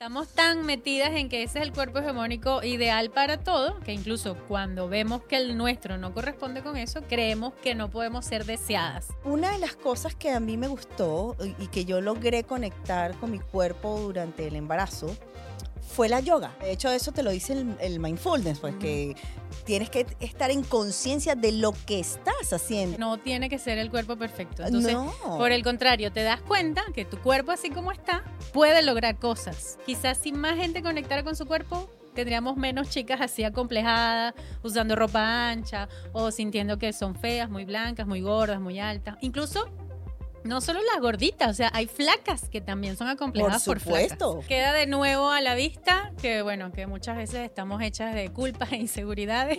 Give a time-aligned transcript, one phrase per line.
[0.00, 4.36] Estamos tan metidas en que ese es el cuerpo hegemónico ideal para todo, que incluso
[4.46, 9.08] cuando vemos que el nuestro no corresponde con eso, creemos que no podemos ser deseadas.
[9.24, 13.32] Una de las cosas que a mí me gustó y que yo logré conectar con
[13.32, 15.16] mi cuerpo durante el embarazo
[15.98, 16.54] fue la yoga.
[16.60, 19.16] De hecho, eso te lo dice el, mindfulness, pues que
[19.64, 22.98] tienes que estar en conciencia de lo que estás haciendo.
[22.98, 24.64] No tiene que ser el cuerpo perfecto.
[24.64, 28.22] Entonces, por el contrario, te das cuenta que tu cuerpo así como está
[28.52, 29.76] puede lograr cosas.
[29.86, 35.50] Quizás si más gente conectara con su cuerpo, tendríamos menos chicas así acomplejadas, usando ropa
[35.50, 39.16] ancha o sintiendo que son feas, muy blancas, muy gordas, muy altas.
[39.20, 39.68] Incluso
[40.48, 44.40] no solo las gorditas, o sea, hay flacas que también son acomplejadas por, supuesto.
[44.48, 48.72] Queda de nuevo a la vista que, bueno, que muchas veces estamos hechas de culpas
[48.72, 49.58] e inseguridades.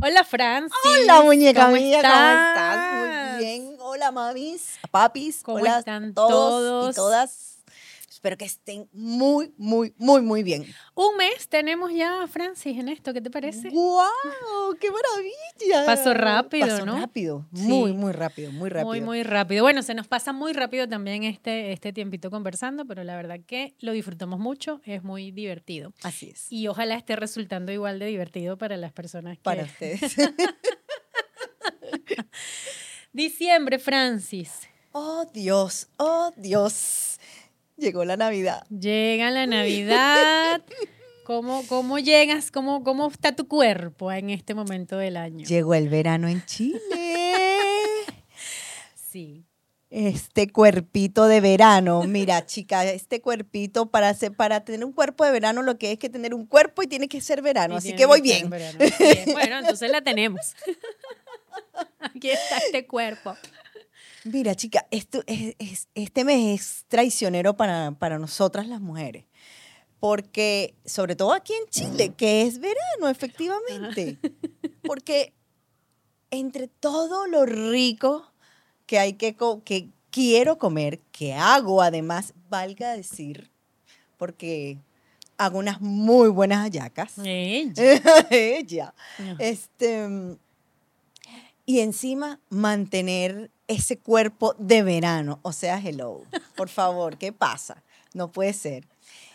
[0.00, 0.72] Hola, Francis.
[0.84, 3.38] Hola, muñeca mía, ¿cómo estás?
[3.38, 3.67] Muy bien.
[3.98, 5.42] Hola, mamis, papis.
[5.42, 7.64] ¿Cómo hola están todos, y todas.
[8.08, 10.72] Espero que estén muy, muy, muy, muy bien.
[10.94, 13.70] Un mes tenemos ya, Francis, en esto, ¿qué te parece?
[13.70, 14.76] ¡Wow!
[14.80, 15.84] ¡Qué maravilla!
[15.84, 17.00] Pasó rápido, Pasó ¿no?
[17.00, 18.86] rápido, muy, muy rápido, muy rápido.
[18.86, 19.64] Muy, muy rápido.
[19.64, 23.74] Bueno, se nos pasa muy rápido también este, este tiempito conversando, pero la verdad que
[23.80, 25.92] lo disfrutamos mucho, es muy divertido.
[26.04, 26.46] Así es.
[26.52, 29.42] Y ojalá esté resultando igual de divertido para las personas que...
[29.42, 30.14] Para ustedes.
[33.12, 34.68] Diciembre, Francis.
[34.92, 37.18] Oh, Dios, oh, Dios.
[37.76, 38.66] Llegó la Navidad.
[38.68, 40.62] Llega la Navidad.
[41.24, 42.50] ¿Cómo, cómo llegas?
[42.50, 45.46] Cómo, ¿Cómo está tu cuerpo en este momento del año?
[45.46, 46.80] Llegó el verano en Chile.
[48.94, 49.44] sí.
[49.90, 55.62] Este cuerpito de verano, mira chica, este cuerpito para, para tener un cuerpo de verano
[55.62, 58.20] lo que es que tener un cuerpo y tiene que ser verano, así que voy
[58.20, 58.50] bien.
[58.50, 60.54] Bueno, entonces la tenemos.
[62.14, 63.36] Aquí está este cuerpo.
[64.24, 69.24] Mira, chica, esto es, este mes es traicionero para, para nosotras las mujeres.
[70.00, 74.18] Porque, sobre todo aquí en Chile, que es verano, efectivamente.
[74.82, 75.34] Porque
[76.30, 78.32] entre todo lo rico
[78.86, 83.50] que hay que, que quiero comer, que hago además, valga decir,
[84.16, 84.78] porque
[85.36, 87.14] hago unas muy buenas hallacas.
[87.24, 88.00] Ella.
[88.30, 88.94] Ella.
[89.38, 90.36] Este,
[91.68, 95.38] y encima mantener ese cuerpo de verano.
[95.42, 96.22] O sea, hello.
[96.56, 97.84] Por favor, ¿qué pasa?
[98.14, 98.88] No puede ser.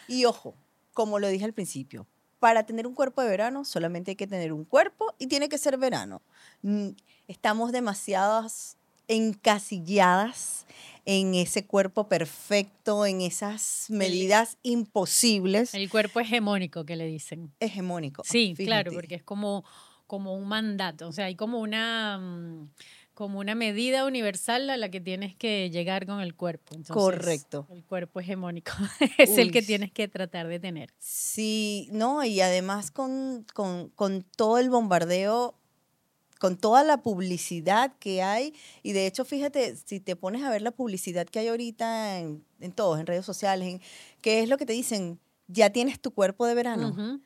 [0.07, 0.55] Y ojo,
[0.95, 2.07] como lo dije al principio,
[2.39, 5.59] para tener un cuerpo de verano solamente hay que tener un cuerpo y tiene que
[5.59, 6.23] ser verano.
[6.63, 6.89] Mm,
[7.27, 8.77] estamos demasiadas
[9.07, 10.65] encasilladas
[11.05, 15.75] en ese cuerpo perfecto, en esas medidas imposibles.
[15.75, 17.53] El cuerpo hegemónico que le dicen.
[17.59, 18.23] Hegemónico.
[18.25, 19.63] Sí, claro, porque es como
[20.08, 22.69] como un mandato, o sea, hay como una, mm,
[23.14, 26.75] como una medida universal a la que tienes que llegar con el cuerpo.
[26.88, 27.68] Correcto.
[27.69, 28.72] El cuerpo hegemónico
[29.18, 30.94] es el que tienes que tratar de tener.
[31.00, 35.56] Sí, no, y además con, con, con todo el bombardeo
[36.44, 38.53] con toda la publicidad que hay.
[38.81, 42.44] Y de hecho, fíjate, si te pones a ver la publicidad que hay ahorita en,
[42.59, 43.81] en todos, en redes sociales, en,
[44.19, 45.22] ¿qué es lo que te dicen?
[45.47, 47.22] Ya tienes tu cuerpo de verano.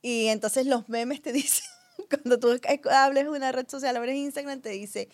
[0.00, 1.64] Y entonces los memes te dicen,
[2.22, 2.58] cuando tú
[2.90, 5.08] hables una red social, abres Instagram, te dice,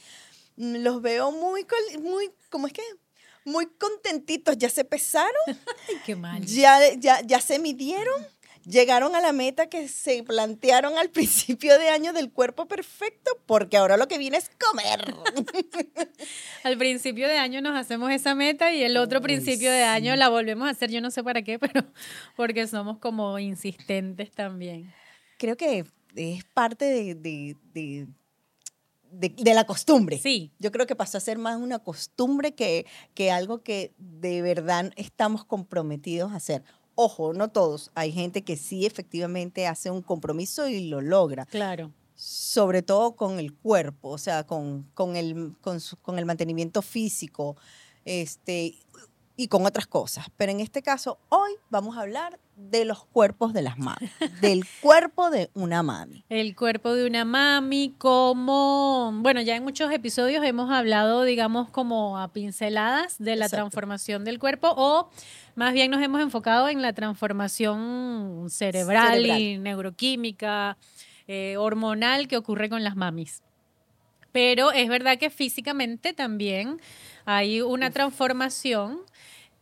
[0.57, 1.67] mm, los veo muy,
[2.01, 2.83] muy, ¿cómo es que?
[3.45, 5.33] Muy contentitos, ya se pesaron.
[5.47, 6.45] Ay, qué mal.
[6.45, 8.27] Ya, ya, ya se midieron.
[8.65, 13.77] Llegaron a la meta que se plantearon al principio de año del cuerpo perfecto, porque
[13.77, 15.15] ahora lo que viene es comer.
[16.63, 20.29] al principio de año nos hacemos esa meta y el otro principio de año la
[20.29, 21.85] volvemos a hacer, yo no sé para qué, pero
[22.37, 24.93] porque somos como insistentes también.
[25.39, 25.85] Creo que
[26.17, 28.07] es parte de, de,
[29.13, 30.19] de, la costumbre.
[30.19, 30.53] Sí.
[30.59, 34.93] Yo creo que pasó a ser más una costumbre que, que algo que de verdad
[34.97, 36.65] estamos comprometidos a hacer.
[36.95, 37.91] Ojo, no todos.
[37.95, 41.47] Hay gente que sí efectivamente hace un compromiso y lo logra.
[41.47, 41.93] Claro.
[42.15, 47.57] Sobre todo con el cuerpo, o sea, con, con, el, con, con el mantenimiento físico.
[48.05, 48.75] Este,
[49.43, 50.27] y con otras cosas.
[50.37, 54.11] Pero en este caso, hoy vamos a hablar de los cuerpos de las mamis,
[54.41, 56.25] del cuerpo de una mami.
[56.29, 62.19] El cuerpo de una mami, como, bueno, ya en muchos episodios hemos hablado, digamos, como
[62.19, 65.11] a pinceladas de la transformación del cuerpo o
[65.57, 70.79] más bien nos hemos enfocado en la transformación cerebral, y neuroquímica,
[71.27, 73.43] eh, hormonal que ocurre con las mamis.
[74.31, 76.81] Pero es verdad que físicamente también
[77.25, 79.01] hay una transformación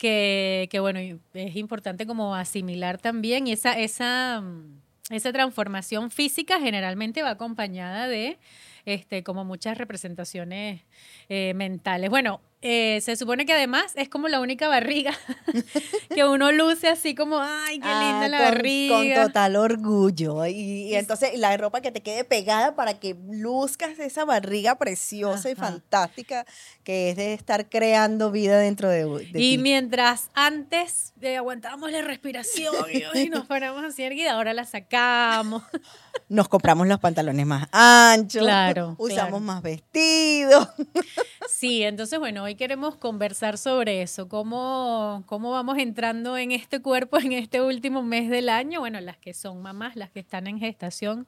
[0.00, 0.99] que, bueno,
[1.35, 4.81] es importante como asimilar también y esa, esa, mm,
[5.11, 8.38] esa transformación física generalmente va acompañada de
[8.87, 10.81] este, como muchas representaciones
[11.30, 12.10] eh, mentales.
[12.10, 15.14] Bueno, eh, se supone que además es como la única barriga
[16.14, 18.96] que uno luce así como, ay, qué linda ah, la barriga.
[18.96, 20.44] Con total orgullo.
[20.44, 25.54] Y, entonces la ropa que te quede pegada para que luzcas esa barriga preciosa y
[25.54, 26.44] fantástica
[26.84, 32.02] que es de estar creando vida dentro de, de Y mientras antes de aguantábamos la
[32.02, 32.74] respiración
[33.14, 35.62] y, nos paramos así erguida, ahora la sacamos.
[36.28, 38.42] Nos compramos los pantalones más anchos.
[38.42, 38.96] Claro.
[38.98, 40.68] Usamos más vestidos.
[41.49, 47.19] Sí, entonces bueno, hoy queremos conversar sobre eso, cómo, cómo vamos entrando en este cuerpo
[47.19, 48.81] en este último mes del año.
[48.81, 51.26] Bueno, las que son mamás, las que están en gestación,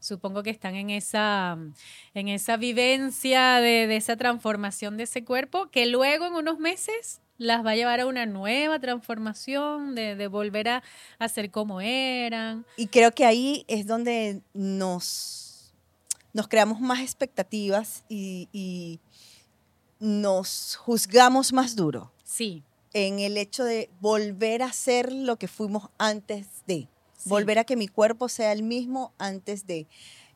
[0.00, 1.58] supongo que están en esa,
[2.14, 7.64] en esa vivencia de, esa transformación de ese cuerpo, que luego en unos meses las
[7.64, 10.82] va a llevar a una nueva transformación, de, volver a,
[11.18, 12.64] a, ser como eran.
[12.76, 15.45] Y creo que ahí es donde nos,
[16.36, 19.00] nos creamos más expectativas y
[19.98, 22.12] nos juzgamos más duro.
[22.24, 22.62] Sí.
[22.92, 26.88] En el hecho de volver a ser lo que fuimos antes de.
[27.24, 29.86] Volver a que mi cuerpo sea el mismo antes de.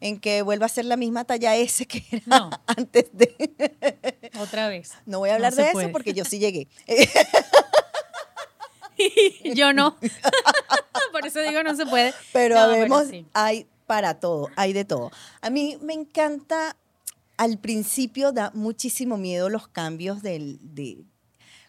[0.01, 4.31] En que vuelva a ser la misma talla S que era antes de.
[4.41, 4.93] Otra vez.
[5.07, 6.69] No voy a hablar de eso porque yo sí llegué.
[9.55, 9.97] yo no.
[11.13, 12.15] Por eso digo no se puede.
[12.33, 12.57] Pero
[13.35, 15.11] hay para todo, hay de todo.
[15.41, 16.77] A mí me encanta
[17.37, 20.99] al principio da muchísimo miedo los cambios del, de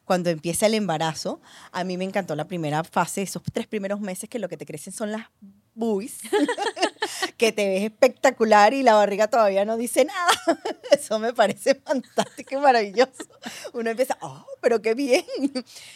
[0.06, 1.42] cuando empieza el embarazo.
[1.72, 4.68] A mí me encantó la primera fase, esos tres primeros meses que lo que te
[4.68, 5.30] crecen son las
[5.74, 6.20] buis,
[7.38, 10.32] que te ves espectacular y la barriga todavía no dice nada.
[10.92, 13.26] Eso me parece fantástico y maravilloso.
[13.74, 15.26] Uno empieza, oh, pero qué bien.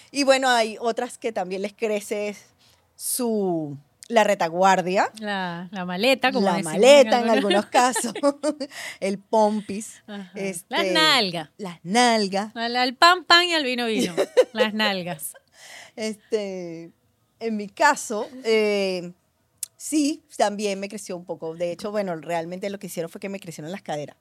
[0.10, 2.36] Y bueno, hay otras que también les crece
[2.96, 5.12] su la retaguardia.
[5.20, 8.14] La, maleta, como La maleta en algunos, casos.
[9.00, 10.04] el pompis.
[10.36, 11.50] Este, las nalgas.
[11.58, 12.56] Las nalgas.
[12.56, 14.14] Al, pan, pan y al vino, vino.
[14.54, 15.34] las nalgas.
[15.96, 16.92] Este,
[17.40, 19.14] en mi caso, eh,
[19.78, 21.56] sí, también me creció un poco.
[21.56, 24.18] De hecho, bueno, realmente lo que hicieron fue que me crecieron las caderas.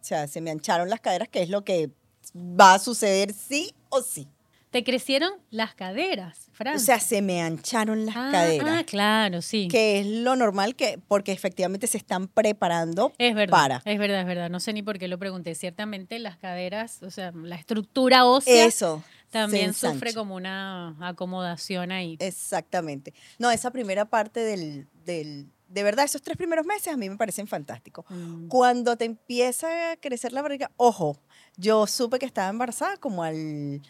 [0.00, 1.90] O sea, se me ancharon las caderas, que es lo que
[2.34, 4.28] va a suceder sí o sí.
[4.74, 6.74] Te crecieron las caderas, Fran.
[6.74, 8.68] O sea, se me ancharon las ah, caderas.
[8.68, 9.68] Ah, claro, sí.
[9.68, 13.82] Que es lo normal que, porque efectivamente se están preparando es verdad, para.
[13.84, 14.50] Es verdad, es verdad.
[14.50, 15.54] No sé ni por qué lo pregunté.
[15.54, 18.66] Ciertamente las caderas, o sea, la estructura ósea.
[18.66, 19.04] Eso.
[19.30, 22.16] También sufre como una acomodación ahí.
[22.18, 23.14] Exactamente.
[23.38, 27.16] No, esa primera parte del, del de verdad, esos tres primeros meses a mí me
[27.16, 28.06] parecen fantásticos.
[28.08, 28.48] Mm.
[28.48, 31.16] Cuando te empieza a crecer la barriga, ojo,
[31.56, 33.80] yo supe que estaba embarazada como al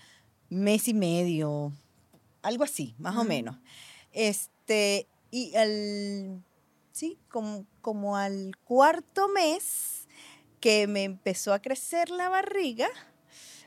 [0.55, 1.73] mes y medio,
[2.43, 3.57] algo así, más o menos.
[4.13, 6.43] Este, y al,
[6.93, 10.09] sí, como, como al cuarto mes
[10.61, 12.89] que me empezó a crecer la barriga,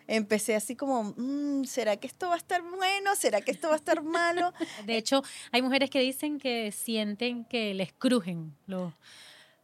[0.08, 3.16] empecé así como, mm, ¿será que esto va a estar bueno?
[3.16, 4.54] ¿Será que esto va a estar malo?
[4.86, 8.94] De hecho, hay mujeres que dicen que sienten que les crujen los,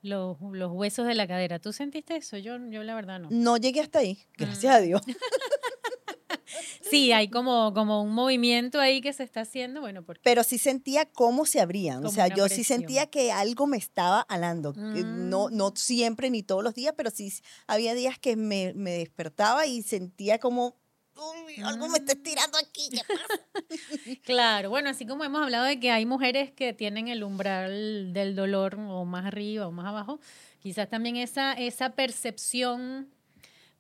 [0.02, 1.60] los, huesos de la cadera.
[1.60, 2.38] ¿Tú sentiste eso?
[2.38, 3.30] Yo, yo la verdad no.
[3.32, 4.80] No llegué hasta ahí, gracias a.
[4.80, 5.02] Dios.
[6.82, 10.22] Sí, hay como, como un movimiento ahí que se está haciendo, bueno, porque...
[10.24, 14.22] Pero sí sentía cómo se abrían, o sea, yo sí sentía que algo me estaba
[14.22, 15.56] alando, no, mm.
[15.56, 17.34] no siempre ni todos los días, pero sí
[17.68, 20.76] había días que me, despertaba y sentía como,
[21.64, 22.18] algo me está mm.
[22.18, 22.90] estirando aquí.
[24.24, 28.36] claro, bueno, así como hemos hablado de que hay mujeres que tienen el umbral del
[28.36, 30.20] dolor o más arriba o más abajo,
[30.60, 33.10] quizás también esa, esa percepción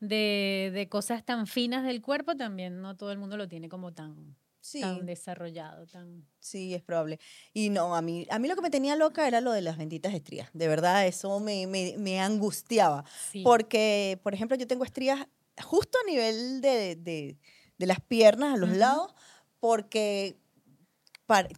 [0.07, 3.93] de, de, cosas tan finas del cuerpo, también no todo el mundo lo tiene como
[3.93, 4.35] tan,
[4.79, 5.87] tan desarrollado.
[5.87, 6.27] Tan...
[6.39, 7.19] Sí, es probable.
[7.53, 9.77] Y no, a mí, a mí lo que me tenía loca era lo de las
[9.77, 10.49] benditas estrías.
[10.53, 13.05] De verdad, eso me, me, me angustiaba.
[13.43, 15.25] Porque, por ejemplo, yo tengo estrías
[15.63, 17.37] justo a nivel de, de,
[17.77, 19.13] de las piernas, a los lados,
[19.59, 20.37] porque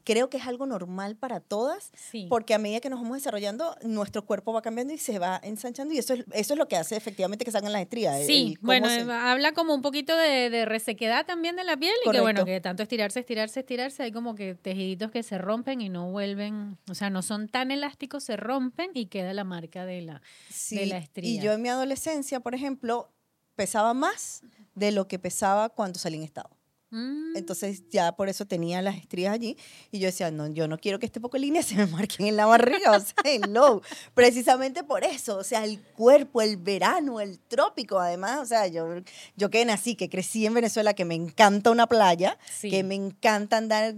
[0.04, 1.92] creo que es algo normal para todas,
[2.30, 5.94] porque a medida que nos vamos desarrollando, nuestro cuerpo va cambiando y se va ensanchando
[5.94, 8.26] y eso es, eso es lo que hace efectivamente que salgan las estrías.
[8.26, 12.46] Sí, bueno, habla como un poquito de, resequedad también de la piel y que bueno,
[12.46, 16.78] que tanto estirarse, estirarse, estirarse, hay como que tejiditos que se rompen y no vuelven,
[16.90, 20.22] o sea, no son tan elásticos, se rompen y queda la marca de la,
[20.70, 21.30] de la estría.
[21.30, 23.10] Y yo en mi adolescencia, por ejemplo,
[23.56, 24.44] pesaba más
[24.76, 26.55] de lo que pesaba cuando salí en estado.
[26.92, 27.36] Mm.
[27.36, 29.58] Entonces ya por eso tenía las estrías allí
[29.92, 32.28] y yo decía, no, yo no quiero que este poco de líneas se me marquen
[32.28, 33.82] en la barriga, o sea, no,
[34.14, 38.88] precisamente por eso, o sea, el cuerpo, el verano, el trópico, además, o sea, yo,
[39.36, 43.58] yo que nací, que crecí en Venezuela, que me encanta una playa, que me encanta
[43.58, 43.96] andar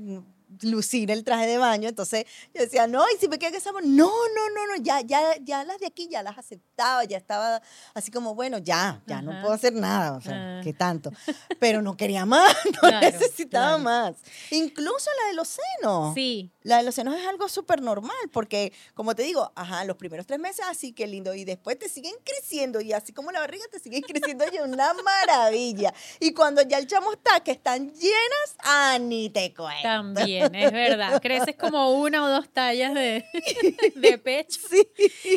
[0.62, 1.90] lucir el traje de baño.
[1.90, 5.02] Entonces yo decía, no, y si me queda que sabor, no, no, no, no, ya,
[5.02, 7.62] ya, ya las de aquí ya las aceptaba, ya estaba
[7.94, 10.62] así como, bueno, ya, ya no puedo hacer nada, o sea, ah.
[10.64, 11.12] qué tanto.
[11.60, 14.16] Pero no quería más, no necesitaba más.
[14.52, 16.14] Incluso la de los senos.
[16.14, 16.52] Sí.
[16.68, 20.26] La de los senos es algo súper normal, porque como te digo, ajá, los primeros
[20.28, 23.64] tres meses así que lindo, y después te siguen creciendo, y así como la barriga
[23.72, 25.94] te siguen creciendo, y una maravilla.
[26.20, 29.82] Y cuando ya el chamo está, que están llenas, ah, ni te cuento.
[29.82, 31.22] También es verdad.
[31.22, 33.24] Creces como una o dos tallas de,
[33.96, 34.60] de pecho.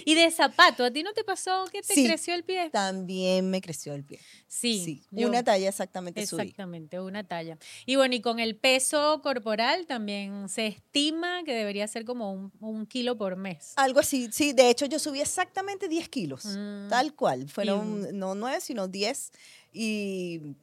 [0.04, 0.82] Y de zapato.
[0.82, 2.70] ¿A ti no te pasó que te creció el pie?
[2.70, 4.18] También me creció el pie.
[4.48, 5.04] Sí.
[5.12, 7.56] una talla exactamente Exactamente, una talla.
[7.86, 12.86] Y bueno, y con el peso corporal también se estima que debería ser como un,
[12.86, 13.74] kilo por mes.
[13.76, 14.52] Algo así, sí.
[14.52, 16.44] De hecho, yo subí exactamente 10 kilos.
[16.46, 16.88] Mm.
[16.88, 17.48] Tal cual.
[17.48, 19.32] Fueron no 9, sino 10.
[19.72, 20.56] Y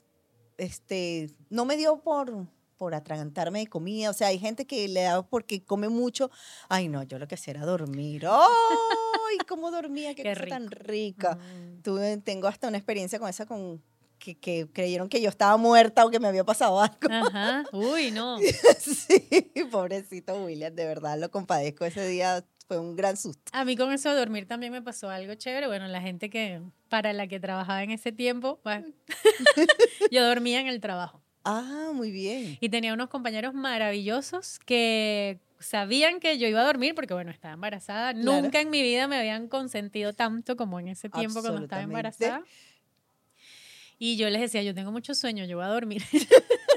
[0.57, 2.47] este, no me dio por
[2.77, 4.09] por atragantarme de comida.
[4.09, 6.29] O sea, hay gente que le da porque come mucho.
[6.69, 8.27] Ay, no, yo lo que hacía era dormir.
[8.27, 10.13] ¡Ay, cómo dormía!
[10.13, 11.35] ¡Qué, cosa tan rica!
[11.35, 11.81] Mm.
[11.81, 13.81] Tuve, tengo hasta una experiencia con esa, con
[14.19, 16.97] que, que, creyeron que yo estaba muerta o que me había pasado algo.
[17.09, 17.63] Ajá.
[17.71, 18.37] Uy, no.
[18.79, 21.85] sí, pobrecito William, de verdad lo compadezco.
[21.85, 23.43] Ese día fue un gran susto.
[23.53, 25.67] A mí con eso de dormir también me pasó algo chévere.
[25.67, 28.87] Bueno, la gente que para la que trabajaba en ese tiempo, bueno,
[30.11, 31.21] yo dormía en el trabajo.
[31.43, 32.57] Ah, muy bien.
[32.59, 37.53] Y tenía unos compañeros maravillosos que sabían que yo iba a dormir porque, bueno, estaba
[37.53, 38.13] embarazada.
[38.13, 42.43] Nunca en mi vida me habían consentido tanto como en ese tiempo cuando estaba embarazada.
[43.99, 46.03] Y yo les decía, yo tengo mucho sueño, yo voy a dormir.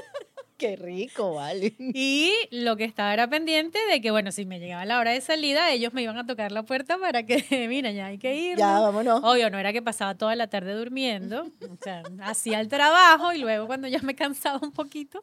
[0.61, 1.73] Qué rico, vale.
[1.79, 5.19] Y lo que estaba era pendiente de que, bueno, si me llegaba la hora de
[5.19, 8.59] salida, ellos me iban a tocar la puerta para que, mira, ya hay que ir.
[8.59, 9.23] Ya, vámonos.
[9.23, 11.47] Obvio, no era que pasaba toda la tarde durmiendo.
[11.67, 15.19] O sea, hacía el trabajo y luego cuando ya me cansaba un poquito,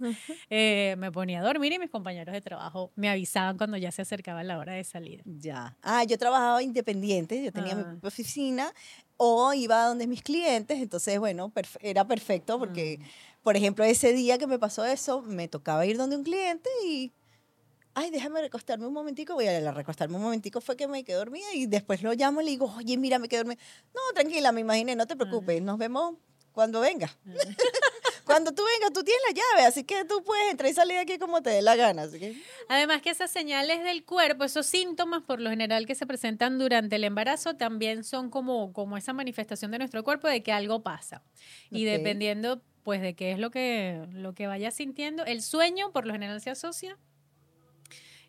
[0.50, 4.02] eh, me ponía a dormir y mis compañeros de trabajo me avisaban cuando ya se
[4.02, 5.22] acercaba la hora de salida.
[5.24, 5.76] Ya.
[5.82, 7.96] Ah, yo trabajaba independiente, yo tenía mi ah.
[8.02, 8.72] oficina
[9.18, 12.98] o iba a donde mis clientes, entonces, bueno, era perfecto porque...
[13.00, 13.04] Mm
[13.48, 17.12] por ejemplo, ese día que me pasó eso, me tocaba ir donde un cliente y,
[17.94, 21.46] ay, déjame recostarme un momentico, voy a recostarme un momentico, fue que me quedé dormida
[21.54, 23.60] y después lo llamo y le digo, oye, mira, me quedé dormida.
[23.94, 26.16] No, tranquila, me imaginé, no te preocupes, nos vemos
[26.52, 27.10] cuando venga.
[28.28, 31.00] Cuando tú vengas, tú tienes la llave, así que tú puedes entrar y salir de
[31.00, 32.02] aquí como te dé la gana.
[32.02, 32.40] Así que...
[32.68, 36.96] Además que esas señales del cuerpo, esos síntomas por lo general que se presentan durante
[36.96, 41.22] el embarazo, también son como, como esa manifestación de nuestro cuerpo de que algo pasa.
[41.70, 45.24] Y dependiendo pues de qué es lo que, lo que vayas sintiendo.
[45.24, 46.96] El sueño, por lo general, se asocia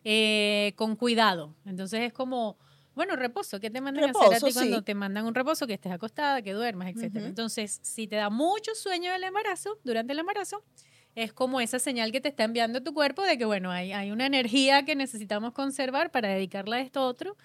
[0.04, 1.54] eh, con cuidado.
[1.64, 2.58] Entonces es como,
[2.94, 3.60] bueno, reposo.
[3.60, 5.66] ¿Qué te mandan a hacer a ti cuando te mandan un reposo?
[5.66, 7.16] Que estés acostada, que duermas, etc.
[7.16, 10.64] Entonces, si te da mucho sueño el embarazo, durante el embarazo,
[11.14, 14.10] es como esa señal que te está enviando tu cuerpo de que, bueno, hay, hay
[14.10, 17.36] una energía que necesitamos conservar para dedicarla a esto otro.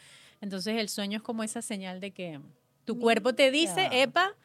[0.42, 2.40] Entonces, el sueño es como esa señal de que
[2.86, 4.36] tu cuerpo te dice, epa,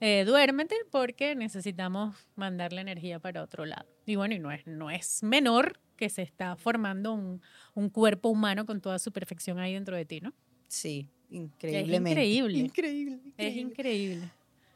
[0.00, 3.86] eh, duérmete porque necesitamos mandar la energía para otro lado.
[4.06, 7.42] Y bueno, y no es, no es menor que se está formando un,
[7.74, 10.32] un cuerpo humano con toda su perfección ahí dentro de ti, ¿no?
[10.66, 12.22] Sí, increíblemente.
[12.22, 12.58] Es increíble.
[12.58, 13.20] Increíble.
[13.36, 14.32] Es increíble.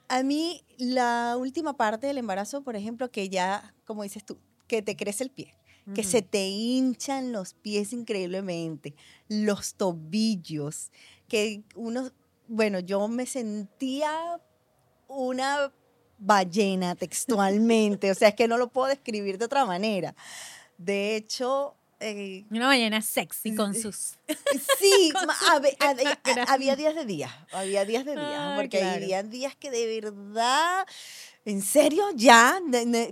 [0.09, 4.83] A mí, la última parte del embarazo, por ejemplo, que ya, como dices tú, que
[4.83, 5.55] te crece el pie,
[5.95, 8.95] que se te hinchan los pies increíblemente,
[9.29, 10.91] los tobillos,
[11.27, 12.11] que uno,
[12.49, 14.41] bueno, yo me sentía
[15.09, 15.73] una
[16.19, 20.15] ballena textualmente, o sea, es que no lo puedo describir de otra manera.
[20.85, 21.75] De hecho...
[22.01, 24.19] Eh, una ballena sexy con sus...
[24.79, 25.13] Sí,
[26.49, 30.87] había días de días, había días de días, porque había días que de verdad...
[31.47, 32.05] ¿En serio?
[32.15, 32.59] Ya,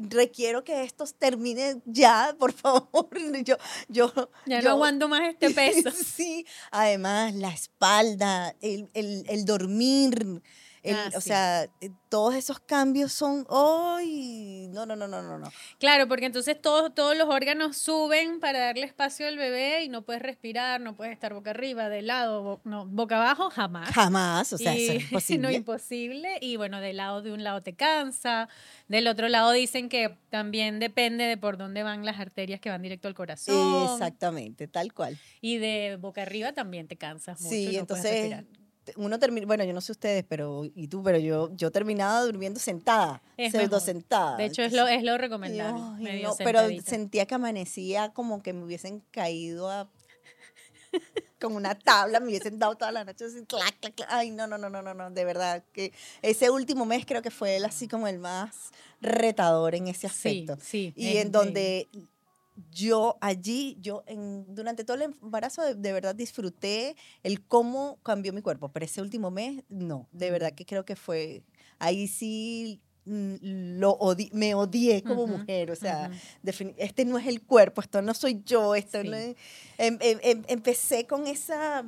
[0.09, 3.09] requiero que esto termine ya, por favor.
[3.45, 3.57] Yo,
[3.89, 5.91] yo, ya no aguanto más este peso.
[5.91, 10.43] Sí, además la espalda, el, el, el dormir,
[10.91, 14.67] Ah, o sea, eh, todos esos cambios son, ¡ay!
[14.73, 15.53] no, no, no, no, no, no.
[15.79, 20.03] Claro, porque entonces todos, todos los órganos suben para darle espacio al bebé y no
[20.03, 23.91] puedes respirar, no puedes estar boca arriba, de lado, no, boca abajo, jamás.
[23.91, 25.43] Jamás, o sea, es imposible.
[25.43, 26.39] no, imposible.
[26.41, 28.49] Y bueno, del lado de un lado te cansa,
[28.89, 32.83] del otro lado dicen que también depende de por dónde van las arterias que van
[32.83, 33.93] directo al corazón.
[33.93, 35.17] Exactamente, tal cual.
[35.41, 37.55] Y de boca arriba también te cansas mucho.
[37.55, 38.45] Sí, entonces
[38.97, 42.59] uno termina, bueno, yo no sé ustedes, pero y tú, pero yo yo terminaba durmiendo
[42.59, 44.37] sentada, pseudo sentada.
[44.37, 46.23] De hecho es lo es lo recomendable.
[46.23, 49.89] no, pero sentía que amanecía como que me hubiesen caído a
[51.41, 54.09] con una tabla, me hubiesen dado toda la noche así, clac, clac, clac.
[54.11, 57.31] Ay, no, no, no, no, no, no, de verdad que ese último mes creo que
[57.31, 58.71] fue él así como el más
[59.01, 60.57] retador en ese aspecto.
[60.61, 60.95] Sí, sí.
[60.97, 61.89] Y en donde
[62.71, 68.43] yo allí, yo en, durante todo el embarazo de, verdad disfruté el cómo cambió mi
[68.43, 71.43] cuerpo, pero ese último mes, no, de verdad que creo que fue,
[71.79, 73.99] ahí sí mm, lo
[74.33, 76.11] me odié como mujer, o sea,
[76.77, 79.35] este no es el cuerpo, esto no soy yo, esto em,
[79.79, 81.85] em, em, empecé con esa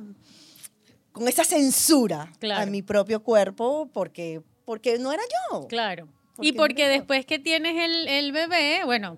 [1.11, 5.67] con esa censura a mi propio cuerpo porque porque no era yo.
[5.67, 6.09] Claro.
[6.41, 9.17] y porque después que tienes el, el bebé, bueno,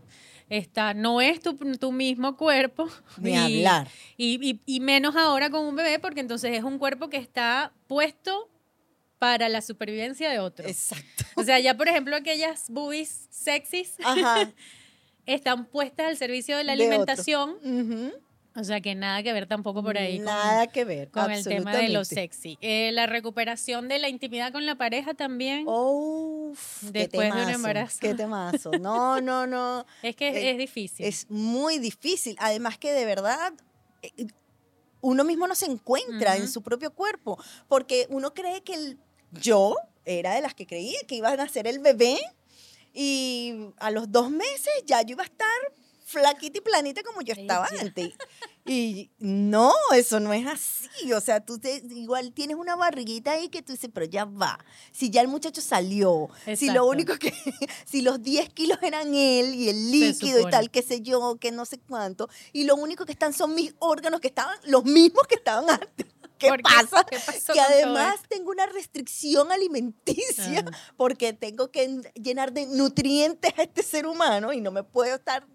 [0.50, 2.90] Está, no es tu, tu mismo cuerpo.
[3.18, 3.88] Ni hablar.
[4.16, 8.50] Y, y, menos ahora con un bebé, porque entonces es un cuerpo que está puesto
[9.20, 10.68] para la supervivencia de otro.
[10.68, 11.26] Exacto.
[11.36, 13.96] O sea, ya por ejemplo aquellas boobies sexys
[15.26, 17.58] están puestas al servicio de la alimentación.
[18.58, 20.18] O sea que nada que ver tampoco por ahí.
[20.18, 21.12] Nada que ver.
[21.12, 22.58] Con el tema de lo sexy.
[22.62, 25.66] Eh, la recuperación de la intimidad con la pareja también.
[25.68, 28.00] Oh, después de un embarazo.
[28.02, 28.72] Qué temazo.
[28.72, 29.86] No, no, no.
[30.02, 31.06] es que es, eh, difícil.
[31.06, 32.36] Es muy difícil.
[32.40, 33.54] Además que de verdad
[34.02, 34.26] eh,
[35.02, 37.38] uno mismo no se encuentra en su propio cuerpo.
[37.68, 38.98] Porque uno cree que el,
[39.34, 42.18] yo era de las que creía que iban a ser el bebé.
[42.92, 45.48] Y a los dos meses ya yo iba a estar
[46.08, 48.14] flaquita y planita como yo estaba antes.
[48.66, 51.12] Y no, eso no es así.
[51.14, 54.58] O sea, tú te, igual tienes una barriguita ahí que tú dices, pero ya va.
[54.92, 57.34] Si ya el muchacho salió, si lo único que,
[57.86, 61.52] si los 10 kilos eran él y el líquido y tal, qué sé yo, que
[61.52, 65.28] no sé cuánto, y lo único que están son mis órganos que estaban los mismos
[65.28, 66.08] que estaban antes.
[66.38, 67.04] ¿Qué pasa?
[67.52, 70.78] que además tengo una restricción alimenticia ah.
[70.96, 75.48] porque tengo que llenar de nutrientes a este ser humano y no me puedo estar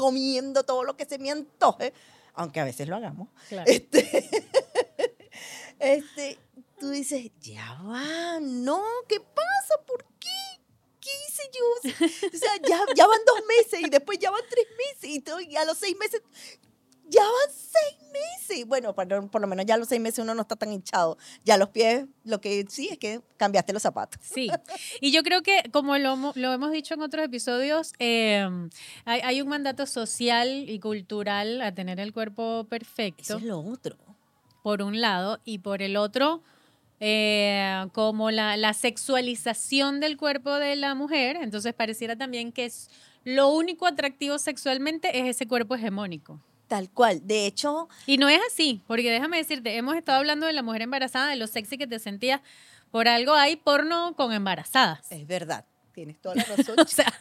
[0.00, 1.92] comiendo todo lo que se me antoje,
[2.32, 3.28] aunque a veces lo hagamos.
[3.66, 4.08] Este,
[5.78, 6.38] este,
[6.78, 9.84] tú dices, ya va, no, ¿qué pasa?
[9.86, 10.28] ¿Por qué?
[11.00, 11.90] ¿Qué hice yo?
[12.32, 15.56] O sea, ya, ya van dos meses y después ya van tres meses y, y
[15.56, 16.22] a los seis meses
[17.10, 18.66] ya van seis meses.
[18.66, 21.18] Bueno, por, por, lo menos ya a los seis meses uno no está tan hinchado.
[21.44, 24.20] Ya los pies, lo que sí es que cambiaste los zapatos.
[24.22, 24.48] Sí.
[25.00, 28.70] Y yo creo que, como lo, lo hemos dicho en otros episodios, em,
[29.04, 33.22] hay, hay, un mandato social y cultural a tener el cuerpo perfecto.
[33.22, 33.96] Eso es lo otro.
[34.62, 35.40] Por un lado.
[35.44, 36.42] Y por el otro,
[37.00, 41.36] eh, como la, la sexualización del cuerpo de la mujer.
[41.40, 42.88] Entonces pareciera también que es
[43.24, 46.40] lo único atractivo sexualmente es ese cuerpo hegemónico.
[46.70, 47.26] Tal cual.
[47.26, 47.88] De hecho.
[48.06, 51.34] Y no es así, porque déjame decirte, hemos estado hablando de la mujer embarazada, de
[51.34, 52.42] lo sexy que te sentías.
[52.92, 55.10] Por algo hay porno con embarazadas.
[55.10, 56.78] Es verdad, tienes toda la razón.
[56.78, 57.12] o sea,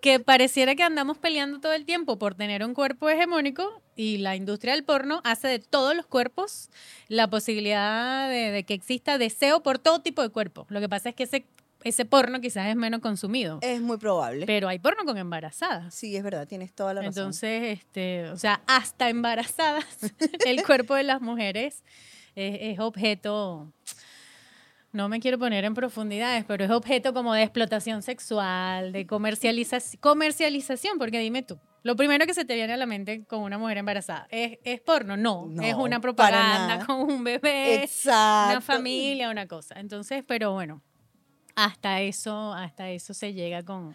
[0.00, 4.34] que pareciera que andamos peleando todo el tiempo por tener un cuerpo hegemónico y la
[4.34, 6.70] industria del porno hace de todos los cuerpos
[7.08, 10.64] la posibilidad de, de que exista deseo por todo tipo de cuerpo.
[10.70, 11.44] Lo que pasa es que ese
[11.84, 13.58] ese porno quizás es menos consumido.
[13.60, 14.46] Es muy probable.
[14.46, 15.94] Pero hay porno con embarazadas.
[15.94, 17.24] Sí, es verdad, tienes toda la razón.
[17.24, 19.84] Entonces, este, o sea, hasta embarazadas,
[20.46, 21.84] el cuerpo de las mujeres
[22.34, 23.70] es, objeto,
[24.92, 30.00] no me quiero poner en profundidades, pero es objeto como de explotación sexual, de comercialización,
[30.00, 33.58] comercialización, porque dime tú, lo primero que se te viene a la mente con una
[33.58, 39.46] mujer embarazada es, es porno, no, es una propaganda con un bebé, una familia, una
[39.46, 39.78] cosa.
[39.78, 40.82] Entonces, pero bueno,
[41.54, 43.94] hasta eso, hasta eso se llega con,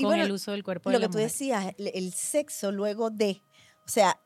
[0.00, 3.40] con el uso del cuerpo de Lo que tú decías, el sexo luego de,
[3.84, 4.18] o sea,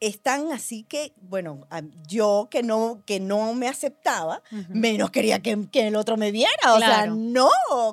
[0.00, 1.66] están así que, bueno,
[2.06, 6.74] yo que no, que no me aceptaba, menos quería que, el otro me viera.
[6.74, 7.48] O sea, no,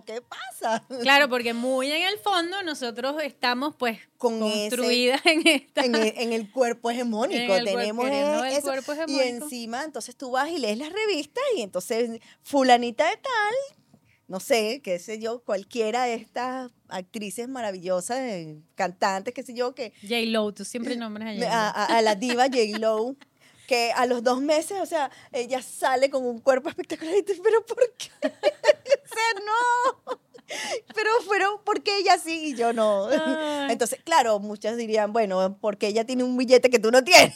[0.05, 0.83] ¿qué pasa?
[1.01, 5.85] Claro, porque muy en el fondo nosotros estamos pues Con construidas en esta...
[5.85, 7.53] En el, cuerpo hegemónico.
[7.63, 9.23] Tenemos el cuerpo hegemónico.
[9.23, 13.82] Y encima, entonces tú vas y lees las revistas y entonces fulanita de tal
[14.27, 18.19] no sé, qué sé yo, cualquiera de estas actrices maravillosas,
[18.75, 19.93] cantantes, qué sé yo, que...
[20.01, 21.95] J-Lo, tú siempre nombras a J-Lo.
[21.95, 23.15] A, la diva J-Lo,
[23.67, 27.41] que a los dos meses, o sea, ella sale con un cuerpo espectacular y dices,
[27.43, 28.09] pero ¿por qué?
[28.23, 30.19] o sea, no.
[30.93, 33.09] Pero, pero, ¿por qué ella sí y yo no?
[33.69, 37.33] Entonces, claro, muchas dirían, bueno, porque ella tiene un billete que tú no tienes.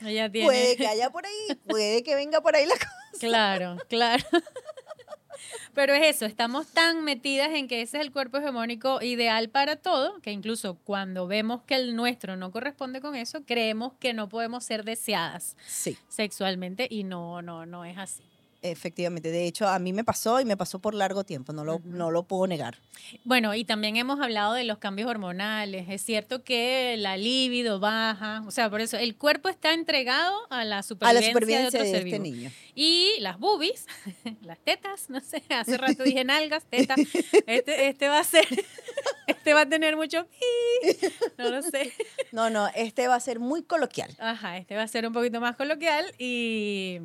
[0.00, 0.46] Ella tiene.
[0.46, 2.90] Puede que haya por ahí, puede que venga por ahí la cosa.
[3.20, 4.24] Claro, claro.
[5.74, 9.76] Pero es eso, estamos tan metidas en que ese es el cuerpo hegemónico ideal para
[9.76, 14.28] todo, que incluso cuando vemos que el nuestro no corresponde con eso, creemos que no
[14.28, 15.56] podemos ser deseadas
[16.08, 18.29] sexualmente y no, no, no es así.
[18.62, 21.80] Efectivamente, de hecho a mí me pasó y me pasó por largo tiempo, no lo,
[21.84, 22.78] no lo puedo negar.
[23.24, 28.42] Bueno, y también hemos hablado de los cambios hormonales, es cierto que la libido baja,
[28.46, 32.50] o sea, por eso el cuerpo está entregado a la supervivencia, de, este niño.
[32.74, 33.86] Y las boobies,
[34.42, 37.00] las tetas, no sé, hace rato dije nalgas, tetas,
[37.46, 38.46] este, este va a ser,
[39.26, 40.26] este va a tener mucho,
[41.38, 41.92] no lo sé.
[42.32, 44.14] No, no, este va a ser muy coloquial.
[44.18, 47.00] Ajá, este va a ser un poquito más coloquial y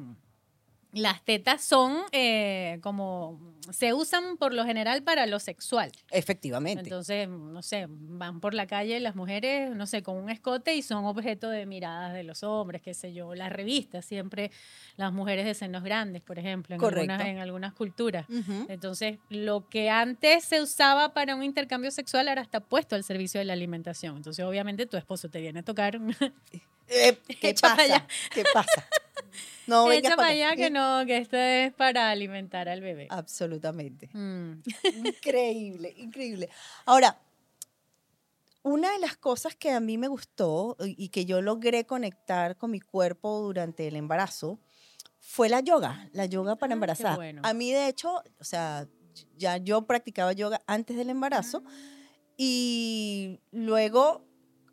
[0.96, 3.38] las tetas son eh, como
[3.70, 5.92] se usan por lo general para lo sexual.
[6.10, 6.84] Efectivamente.
[6.84, 10.82] Entonces, no sé, van por la calle las mujeres, no sé, con un escote y
[10.82, 13.36] son objeto de miradas de los hombres, qué sé yo.
[13.36, 14.52] Las revistas siempre,
[14.96, 18.26] las mujeres de senos grandes, por ejemplo, en, algunas, en algunas culturas.
[18.70, 23.40] Entonces, lo que antes se usaba para un intercambio sexual ahora está puesto al servicio
[23.40, 24.16] de la alimentación.
[24.16, 26.00] Entonces, obviamente, tu esposo te viene a tocar.
[26.88, 28.08] Eh, ¿Qué pasa?
[28.34, 28.88] ¿Qué pasa?
[29.68, 33.08] No, Echa para allá que no, que esto es para alimentar al bebé.
[33.10, 34.12] Absolutamente.
[34.14, 34.62] Mm.
[35.04, 36.50] Increíble, increíble.
[36.86, 37.18] Ahora,
[38.62, 42.72] una de las cosas que a mí me gustó y que yo logré conectar con
[42.72, 44.60] mi cuerpo durante el embarazo
[45.20, 47.20] fue la yoga, la yoga para ah, embarazar.
[47.42, 48.88] A mí, de hecho, o sea,
[49.36, 51.72] ya yo practicaba yoga antes del embarazo ah.
[52.38, 54.26] y luego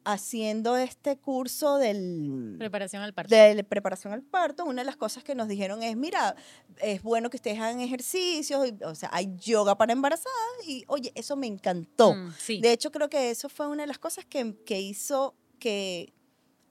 [0.04, 3.34] haciendo este curso del preparación al parto.
[3.34, 6.34] De preparación al parto, una de las cosas que nos dijeron es, mira,
[6.80, 10.32] es bueno que ustedes hagan ejercicios, o sea, hay yoga para embarazadas
[10.66, 12.14] y, oye, eso me encantó.
[12.14, 16.12] Mm, de hecho, creo que eso fue una de las cosas que, que hizo que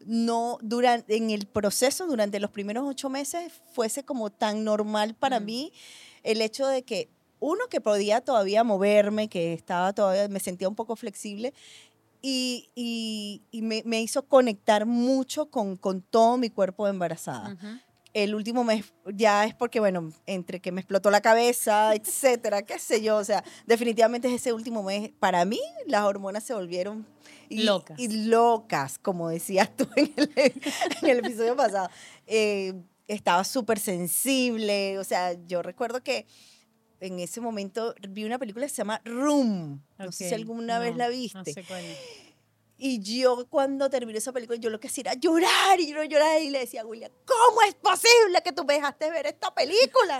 [0.06, 5.40] no durante en el proceso durante los primeros ocho meses fuese como tan normal para
[5.40, 5.46] mm.
[5.46, 5.74] mí
[6.24, 10.76] el hecho de que uno que podía todavía moverme, que estaba todavía, me sentía un
[10.76, 11.54] poco flexible
[12.22, 15.78] y, me, hizo conectar mucho con,
[16.10, 17.58] todo mi cuerpo de embarazada.
[18.14, 22.78] El último mes ya es porque, bueno, entre que me explotó la cabeza, etcétera, qué
[22.78, 25.12] sé yo, o sea, definitivamente es ese último mes.
[25.20, 27.08] Para mí, las hormonas se volvieron
[27.50, 27.98] locas.
[27.98, 31.90] Y locas, como decías tú en el, episodio pasado.
[32.28, 32.74] Eh,
[33.08, 36.26] estaba súper sensible, o sea, yo recuerdo que
[37.02, 39.84] en ese momento vi una película que se llama Room.
[39.98, 41.38] No sé si alguna vez la viste.
[41.38, 41.84] No sé cuál
[42.78, 46.40] Y yo cuando terminé esa película, yo lo que hacía era llorar y yo llorar
[46.42, 50.20] y le decía a William, ¿cómo es posible que tú me dejaste ver esta película?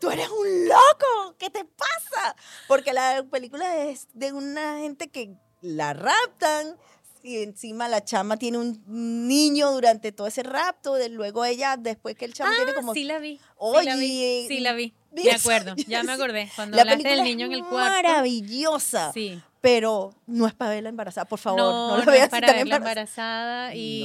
[0.00, 2.36] Tú eres un loco, ¿qué te pasa?
[2.68, 6.76] Porque la película es de una gente que la raptan,
[7.22, 12.16] y encima la chama tiene un niño durante todo ese rapto, de luego ella, después
[12.16, 12.94] que el chama tiene ah, como...
[12.94, 13.40] sí la vi.
[13.56, 14.48] Oye, sí la vi.
[14.48, 14.94] Sí la vi.
[15.12, 16.48] Me acuerdo, ya me acordé.
[16.54, 18.08] Cuando la hablaste del niño en el cuarto.
[18.08, 19.12] Maravillosa.
[19.12, 19.40] Sí.
[19.60, 21.60] Pero no es para verla embarazada, por favor.
[21.60, 23.74] No, no, no es para verla embarazada.
[23.74, 24.02] Y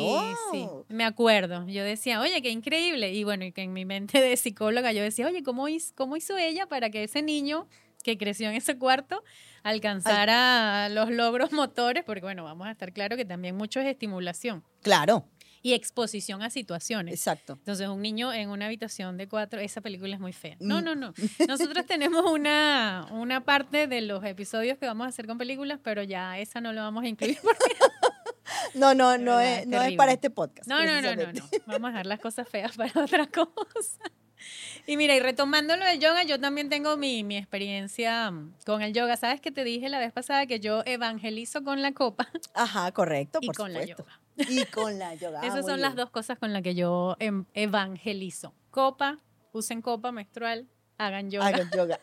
[0.51, 1.65] sí, me acuerdo.
[1.67, 3.13] Yo decía, oye, qué increíble.
[3.13, 6.17] Y bueno, y que en mi mente de psicóloga yo decía, oye, ¿cómo hizo, cómo
[6.17, 7.67] hizo ella para que ese niño
[8.05, 9.23] que creció en ese cuarto
[9.63, 12.03] alcanzara los logros motores?
[12.03, 14.63] Porque bueno, vamos a estar claro que también mucho es estimulación.
[14.83, 15.27] Claro
[15.63, 17.15] y exposición a situaciones.
[17.15, 17.53] Exacto.
[17.53, 20.55] Entonces, un niño en una habitación de cuatro, esa película es muy fea.
[20.59, 21.11] No, no, no.
[21.47, 26.03] Nosotros tenemos una, una parte de los episodios que vamos a hacer con películas, pero
[26.03, 27.39] ya esa no lo vamos a incluir
[28.75, 30.69] No, no, no es, no es para este podcast.
[30.69, 31.49] No, no, no, no, no.
[31.65, 33.99] Vamos a dejar las cosas feas para otra cosa.
[34.87, 38.81] Y mira, y retomando lo del yoga, yo también tengo mi, mi, experiencia mm, con
[38.81, 39.17] el yoga.
[39.17, 42.29] ¿Sabes que te dije la vez pasada que yo evangelizo con la copa?
[42.53, 44.19] Ajá, correcto, y por con la yoga.
[44.49, 45.41] Y con la yoga.
[45.47, 48.53] Esas son las dos cosas con las que yo em, evangelizo.
[48.69, 49.19] Copa,
[49.53, 50.67] usen copa menstrual,
[50.97, 51.47] hagan yoga.
[51.47, 52.01] Hagan yoga.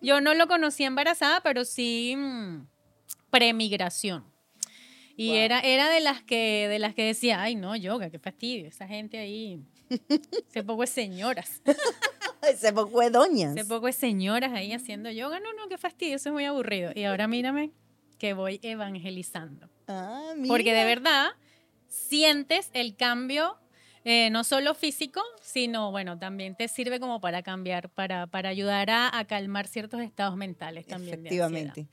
[0.00, 2.66] yo no lo conocí embarazada, pero sí mm,
[3.30, 4.24] premigración.
[5.14, 8.66] Y era, era de las que de las que decía, ay no, yoga, qué fastidio,
[8.66, 9.62] esa gente ahí.
[10.48, 11.62] Se poco es señoras.
[12.56, 13.54] Se poco es doñas.
[13.54, 15.38] Se poco es señoras ahí haciendo yoga.
[15.40, 16.90] No, no, qué fastidio, eso es muy aburrido.
[16.94, 17.70] Y ahora mírame
[18.18, 19.68] que voy evangelizando.
[19.88, 21.30] Ah, Porque de verdad
[21.88, 23.56] sientes el cambio,
[24.04, 28.90] eh, no solo físico, sino, bueno, también te sirve como para cambiar, para, para ayudar
[28.90, 31.14] a, calmar ciertos estados mentales también.
[31.14, 31.86] Efectivamente.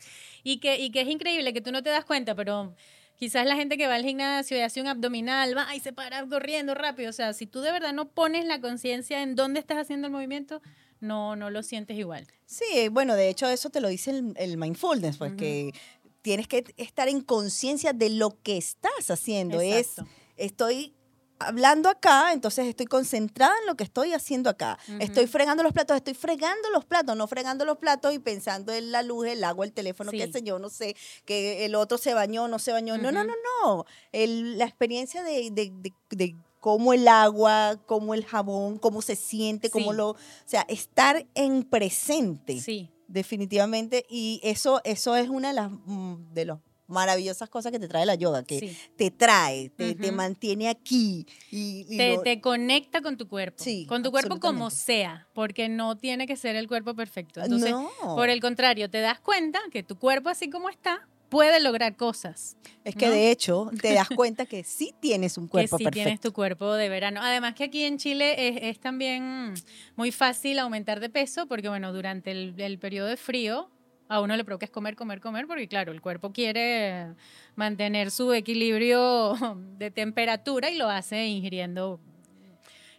[0.44, 2.76] y, que, y que es increíble que tú no te das cuenta, pero
[3.20, 6.26] quizás la gente que va al gimnasio y hace un abdominal, va y se para
[6.26, 7.10] corriendo rápido.
[7.10, 10.14] O sea, si tú de verdad no pones la conciencia en dónde estás haciendo el
[10.14, 10.62] movimiento,
[11.02, 12.26] no, no lo sientes igual.
[12.46, 15.74] Sí, bueno, de hecho eso te lo dice el, mindfulness, porque
[16.22, 19.60] tienes que estar en conciencia de lo que estás haciendo.
[19.60, 19.96] Es,
[20.38, 20.96] estoy
[21.40, 24.78] hablando acá, entonces estoy concentrada en lo que estoy haciendo acá.
[25.00, 28.92] Estoy fregando los platos, estoy fregando los platos, no fregando los platos y pensando en
[28.92, 32.14] la luz, el agua, el teléfono, qué sé yo, no sé, que el otro se
[32.14, 32.98] bañó, no se bañó.
[32.98, 33.86] No, no, no, no.
[34.12, 39.94] la experiencia de, de, de, cómo el agua, cómo el jabón, cómo se siente, cómo
[39.94, 40.10] lo...
[40.10, 42.60] O sea, estar en presente.
[42.60, 42.92] Sí.
[43.08, 44.06] Definitivamente.
[44.10, 48.06] Y eso, eso es una de las mm, de los maravillosas cosas que te trae
[48.06, 51.26] la yoga, que te trae, te, mantiene aquí.
[51.52, 51.86] Y,
[52.24, 53.64] te, conecta con tu cuerpo.
[53.88, 57.42] con tu cuerpo como sea, porque no tiene que ser el cuerpo perfecto.
[57.42, 61.96] Entonces, por el contrario, te das cuenta que tu cuerpo así como está, puede lograr
[61.96, 62.58] cosas.
[62.84, 66.20] Es que de hecho te das cuenta que sí tienes un cuerpo que sí tienes
[66.20, 67.22] tu cuerpo de verano.
[67.24, 69.54] Además que aquí en Chile es, es también
[69.96, 73.70] muy fácil aumentar de peso porque bueno, durante el, el periodo de frío
[74.10, 77.14] a uno le provoca es comer, comer, comer, porque claro, el cuerpo quiere
[77.56, 79.36] mantener su equilibrio
[79.78, 82.00] de temperatura y lo hace ingiriendo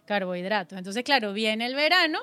[0.05, 0.77] carbohidratos.
[0.77, 2.19] Entonces, claro, viene el verano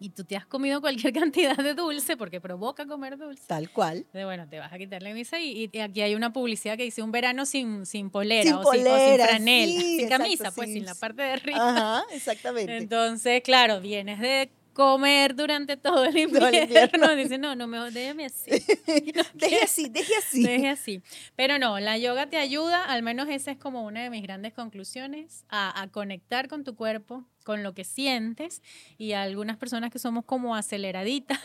[0.00, 3.42] y tú te has comido cualquier cantidad de dulce porque provoca comer dulce.
[3.46, 4.06] Tal cual.
[4.12, 7.02] De, bueno, te vas a quitar la misa y, aquí hay una publicidad que dice
[7.02, 11.32] un verano sin, sin polera, o, sin, franela, sin camisa, pues sin la parte de
[11.32, 11.70] arriba.
[11.70, 12.76] Ajá, exactamente.
[12.76, 17.14] Entonces, claro, vienes de comer durante todo el invierno.
[17.16, 18.50] Dice, no, no, mejor déjame así.
[19.34, 20.42] deje así, deje así.
[20.42, 21.02] Deje así.
[21.36, 24.54] Pero no, la yoga te ayuda, al menos esa es como una de mis grandes
[24.54, 28.62] conclusiones, a, a conectar con tu cuerpo, con lo que sientes
[28.96, 31.40] y a algunas personas que somos como aceleraditas,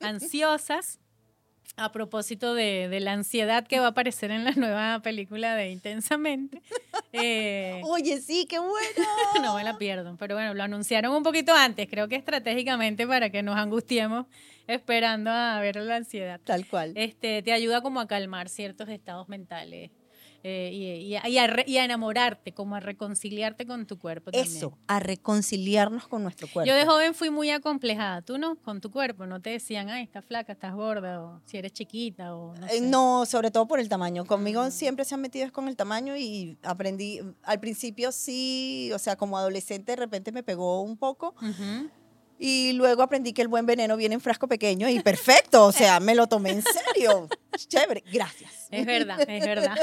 [0.00, 0.98] ansiosas,
[1.76, 6.62] a propósito de, la ansiedad que va a aparecer en la nueva película de Intensamente.
[7.12, 8.78] Eh, Oye, sí, qué bueno.
[9.42, 13.30] no me la pierdo, pero bueno, lo anunciaron un poquito antes, creo que estratégicamente para
[13.30, 14.26] que nos angustiemos
[14.68, 16.40] esperando a ver la ansiedad.
[16.44, 16.92] Tal cual.
[16.94, 19.90] Este, te ayuda como a calmar ciertos estados mentales
[20.42, 24.30] eh, y, y, a, enamorarte, como a reconciliarte con tu cuerpo.
[24.32, 26.66] Eso, a reconciliarnos con nuestro cuerpo.
[26.66, 30.04] Yo de joven fui muy acomplejada, tú no, con tu cuerpo, no te decían, ay,
[30.04, 33.80] estás flaca, estás gorda, o si eres chiquita, o no, eh, no sobre todo por
[33.80, 34.24] el tamaño.
[34.24, 34.70] Conmigo mm.
[34.70, 39.36] siempre se han metido con el tamaño y aprendí, al principio sí, o sea, como
[39.36, 41.34] adolescente de repente me pegó un poco.
[42.38, 46.00] Y luego aprendí que el buen veneno viene en frasco pequeño y perfecto, o sea,
[46.00, 47.28] me lo tomé en serio.
[47.68, 48.59] Chévere, gracias.
[48.70, 49.76] Es verdad, es verdad.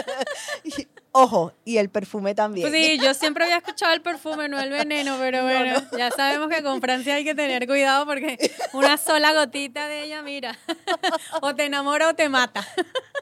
[1.20, 2.70] Ojo, y el perfume también.
[2.70, 6.48] Pues sí, yo siempre había escuchado el perfume, no el veneno, pero bueno, ya sabemos
[6.48, 8.38] que con Francia hay que tener cuidado porque
[8.74, 10.58] una sola gotita de ella, mira,
[11.42, 12.68] o te enamora o te mata.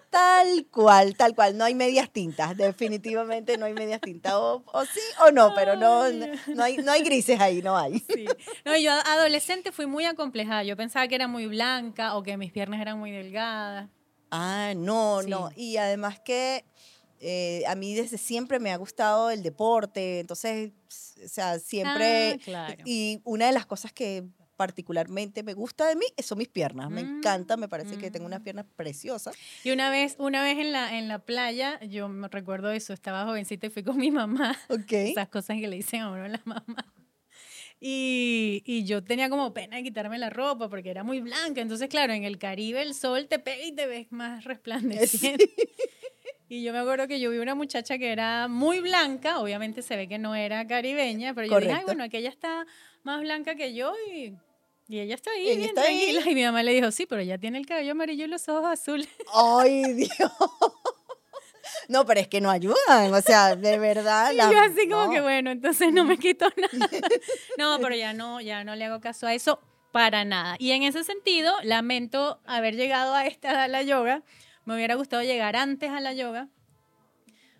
[0.10, 1.58] Tal cual, tal cual.
[1.58, 4.34] No hay medias tintas, definitivamente no hay medias tintas.
[4.34, 8.00] O, sí o no, pero no, no, hay, no hay grises ahí, no hay.
[8.00, 8.26] Sí.
[8.66, 10.64] No, yo adolescente fui muy acomplejada.
[10.64, 13.90] Yo pensaba que era muy blanca o que mis piernas eran muy delgadas.
[14.32, 15.50] Ah, no, no.
[15.56, 16.66] Y además que
[17.20, 20.72] eh, a mí desde siempre me ha gustado el deporte, entonces,
[21.24, 22.40] o sea, siempre...
[22.54, 24.24] Ah, y una de las cosas que
[24.56, 26.90] particularmente me gusta de mí son mis piernas.
[26.90, 28.44] Me encanta, me parece que tengo unas mm.
[28.44, 29.36] piernas preciosas.
[29.64, 33.26] Y una vez, una vez en la, en la playa, yo me recuerdo eso, estaba
[33.26, 34.58] jovencita y fui con mi mamá.
[34.70, 34.92] Ok.
[34.92, 36.86] Esas cosas que le dicen a uno la mamá.
[37.88, 41.62] Y, y, yo tenía como pena de quitarme la ropa porque era muy blanca.
[41.62, 45.48] Entonces, claro, en el Caribe el sol te pega y te ves más resplandeciente.
[46.48, 49.96] Y yo me acuerdo que yo vi una muchacha que era muy blanca, obviamente se
[49.96, 52.68] ve que no era caribeña, pero yo dije, ay, bueno, aquella está
[53.02, 54.36] más blanca que yo y,
[54.88, 56.22] y ella está ahí, bien tranquila.
[56.30, 58.66] Y mi mamá le dijo, sí, pero ella tiene el cabello amarillo y los ojos
[58.66, 59.10] azules.
[59.34, 60.32] Ay, Dios.
[61.88, 64.32] No, pero es que no ayudan, o sea, de verdad.
[64.32, 66.90] Y yo así como que bueno, entonces no me quito nada.
[67.58, 69.60] No, pero ya no, ya no le hago caso a eso
[69.92, 70.56] para nada.
[70.60, 74.24] Y en ese sentido, lamento haber llegado a esta a la yoga.
[74.66, 76.50] Me hubiera gustado llegar antes a la yoga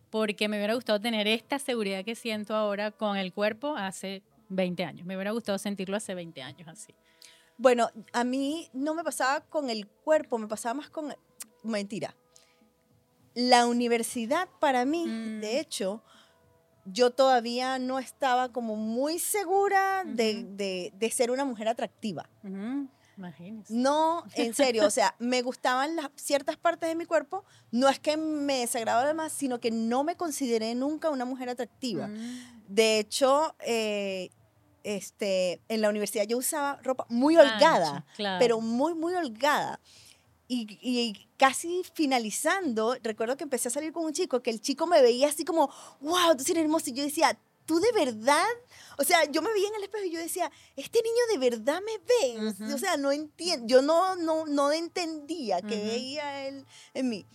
[0.10, 4.84] porque me hubiera gustado tener esta seguridad que siento ahora con el cuerpo hace 20
[4.84, 5.06] años.
[5.06, 6.94] Me hubiera gustado sentirlo hace 20 años así.
[7.58, 11.16] Bueno, a mí no me pasaba con el cuerpo, me pasaba más con...
[11.64, 12.16] Mentira
[13.36, 15.58] la universidad para mí, de mm.
[15.58, 16.02] hecho,
[16.86, 22.30] yo todavía no estaba como muy segura de, ser una mujer atractiva.
[23.70, 28.00] No, en serio, o sea, me gustaban las ciertas partes de mi cuerpo, no es
[28.00, 32.08] que me desagradaba más, sino que no me consideré nunca una mujer atractiva.
[32.08, 32.40] Mm.
[32.68, 34.30] De hecho, eh,
[34.84, 38.06] este, en la universidad yo usaba ropa muy holgada,
[38.40, 39.80] pero muy, muy holgada.
[40.48, 45.02] Y, casi finalizando, recuerdo que empecé a salir con un chico, que el chico me
[45.02, 46.92] veía así como, wow, tú eres hermoso.
[46.92, 48.46] Y yo decía, ¿tú de verdad?
[48.98, 51.82] O sea, yo me veía en el espejo y yo decía, este niño de verdad
[51.82, 52.74] me ve.
[52.74, 57.26] O sea, no entiendo, yo no, no, no entendía que veía él en mí.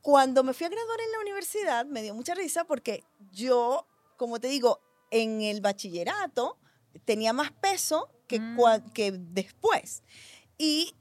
[0.00, 3.86] Cuando me fui a graduar en la universidad, me dio mucha risa porque yo
[4.20, 6.58] como te digo, en el bachillerato
[7.06, 8.90] tenía más peso que, Mm.
[8.92, 10.02] que después.
[10.58, 10.94] Y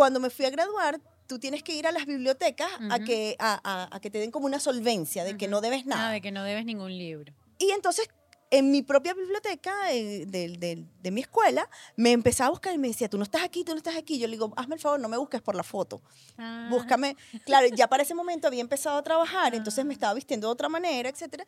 [0.00, 3.04] cuando me fui a graduar, tú tienes que ir a las bibliotecas a, Ujú.
[3.04, 5.50] que, a, a- a que te den como una solvencia de que Ujú.
[5.50, 6.08] no debes nada.
[6.08, 7.34] Ah, de que no debes ningún libro.
[7.58, 8.08] Y entonces,
[8.50, 12.78] en mi propia biblioteca eh, del- del- de, mi escuela, me empezaba a buscar y
[12.78, 14.18] me decía, tú no estás aquí, tú no estás aquí.
[14.18, 16.00] Yo le digo, hazme el favor, no me busques por la foto.
[16.38, 17.14] Ah, Búscame.
[17.44, 19.98] Claro, ya para ese momento había empezado a trabajar, entonces me Ah.
[19.98, 21.44] estaba vistiendo de otra manera, etcétera.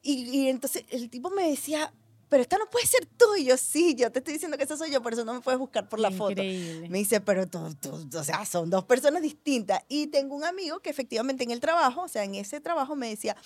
[0.00, 1.92] Y, y entonces el tipo me decía,
[2.30, 3.36] pero esta no puede ser tú.
[3.36, 5.40] Y yo, sí, yo te estoy diciendo que esa soy yo, por eso no me
[5.40, 6.40] puedes buscar por la foto.
[6.40, 9.82] Me dice, pero tú, tú, o sea, son dos personas distintas.
[9.88, 13.08] Y tengo un amigo que efectivamente en el trabajo, o sea, en ese trabajo me
[13.08, 13.36] decía,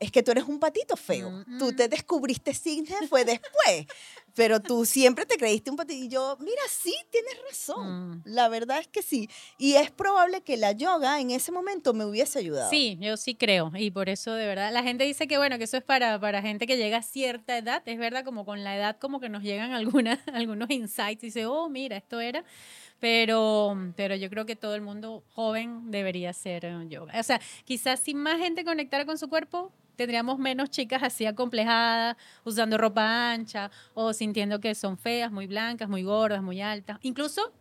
[0.00, 1.30] es que tú eres un patito feo.
[1.30, 1.76] Mm, Tú mm.
[1.76, 3.86] te descubriste signos fue después.
[4.34, 6.04] pero tú siempre te creíste un patito.
[6.04, 8.12] Y yo, mira, sí, tienes razón.
[8.12, 8.22] Mm.
[8.24, 9.28] La verdad es que sí.
[9.58, 12.70] Y es probable que la yoga en ese momento me hubiese ayudado.
[12.70, 13.70] Sí, yo sí creo.
[13.76, 16.40] Y por eso, de verdad, la gente dice que, bueno, que eso es para, para
[16.40, 17.82] gente que llega a cierta edad.
[17.84, 21.22] Es verdad, como con la edad, como que nos llegan algunas, algunos insights.
[21.24, 22.42] Y dice, oh, mira, esto era.
[23.00, 27.18] Pero, pero yo creo que todo el mundo joven debería hacer eh, yoga.
[27.18, 32.16] O sea, quizás si más gente conectara con su cuerpo, tendríamos menos chicas así acomplejadas,
[32.42, 36.98] usando ropa ancha o sintiendo que son feas, muy blancas, muy gordas, muy altas.
[37.02, 37.52] Incluso,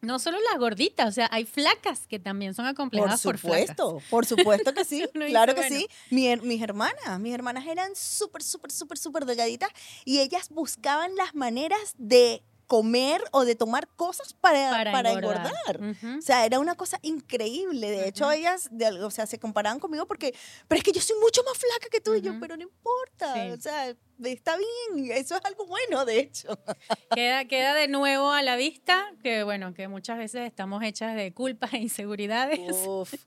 [0.00, 3.76] no solo las gorditas, o sea, hay flacas que también son Por acomplejadas por, flacas.
[3.76, 5.76] supuesto, por supuesto que sí, claro que bueno.
[5.76, 5.86] sí.
[6.10, 9.68] Mi mis hermanas, mis hermanas eran súper, súper, súper, súper delgaditas
[10.06, 15.80] y ellas buscaban las maneras de comer o de tomar cosas para, Para, para engordar.
[16.18, 17.90] O sea, era una cosa increíble.
[17.90, 20.34] De hecho, ellas, de o sea, se comparaban conmigo porque,
[20.68, 22.14] pero es que yo soy mucho más flaca que tú.
[22.14, 23.34] Y yo, pero no importa.
[23.34, 23.50] Sí.
[23.50, 25.10] O sea, está bien.
[25.12, 26.58] Eso es algo bueno, de hecho.
[27.14, 31.32] Queda, queda de nuevo a la vista que, bueno, que muchas veces estamos hechas de
[31.32, 32.60] culpas e inseguridades.
[32.86, 33.14] Uf.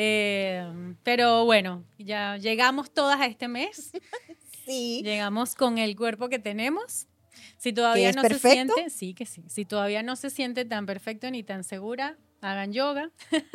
[0.00, 3.90] Eh, pero bueno, ya llegamos todas a este mes.
[4.64, 5.00] Sí.
[5.02, 7.07] Llegamos con el cuerpo que tenemos.
[7.56, 8.48] Si todavía no perfecto?
[8.48, 9.44] se siente, sí que sí.
[9.48, 13.10] Si todavía no se siente tan perfecto ni tan segura, hagan yoga.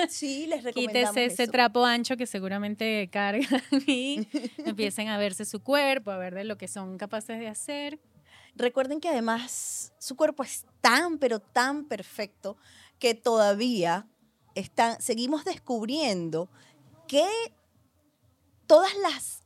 [0.09, 4.27] Sí, les recomendamos Quítese ese trapo ancho que seguramente cargan y
[4.65, 7.99] empiecen a verse su cuerpo, a ver de lo que son capaces de hacer.
[8.55, 12.57] Recuerden que además su cuerpo es tan, pero tan perfecto
[12.99, 14.07] que todavía
[14.53, 16.49] está, seguimos descubriendo
[17.07, 17.25] que
[18.67, 19.42] todas las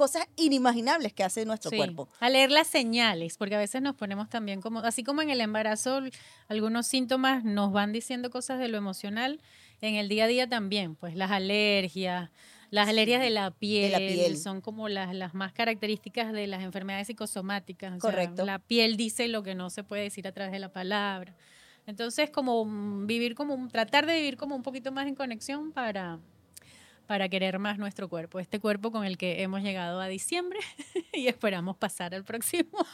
[0.00, 2.08] cosas inimaginables que hace nuestro Sí, cuerpo.
[2.20, 5.42] A leer las señales, porque a veces nos ponemos también como, así como en el
[5.42, 6.00] embarazo,
[6.48, 9.40] algunos síntomas nos van diciendo cosas de lo emocional,
[9.82, 12.30] en el día a día también, pues las alergias,
[12.70, 14.36] las alergias de la piel, piel.
[14.38, 17.90] son como las, las más características de las enfermedades psicosomáticas.
[17.98, 18.46] o sea, Correcto.
[18.46, 21.36] la piel dice lo que no se puede decir a través de la palabra.
[21.86, 22.64] Entonces, como
[23.04, 26.18] vivir como, un- tratar de vivir como un poquito más en conexión para,
[27.10, 30.60] para querer más nuestro cuerpo, este cuerpo con el que hemos llegado a diciembre
[31.12, 32.86] y esperamos pasar al próximo.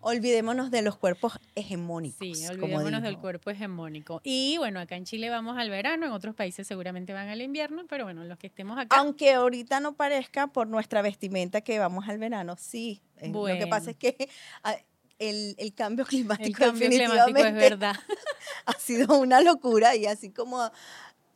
[0.00, 2.18] Olvidémonos de los cuerpos hegemónicos.
[2.18, 4.20] Sí, olvidémonos del cuerpo hegemónico.
[4.24, 7.84] Y bueno, acá en Chile vamos al verano, en otros países seguramente van al invierno,
[7.88, 8.96] pero bueno, los que estemos acá.
[8.96, 13.02] Aunque ahorita no parezca por nuestra vestimenta que vamos al verano, sí.
[13.18, 13.68] Eh, Lo que Bueno.
[13.68, 14.28] pasa es que
[14.64, 14.74] ah,
[15.20, 17.94] el, el cambio climático el cambio climático es definitivamente verdad.
[18.66, 20.72] ha sido una locura y así como